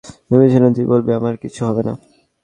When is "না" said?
1.87-1.93